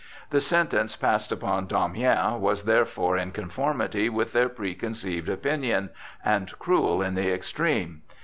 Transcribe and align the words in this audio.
The 0.31 0.41
sentence 0.41 0.95
passed 0.95 1.31
upon 1.31 1.67
Damiens 1.67 2.41
was 2.41 2.63
therefore 2.63 3.19
in 3.19 3.29
conformity 3.29 4.09
with 4.09 4.33
their 4.33 4.49
preconceived 4.49 5.29
opinion, 5.29 5.91
and 6.25 6.51
cruel 6.57 7.03
in 7.03 7.13
the 7.13 7.31
extreme. 7.31 8.01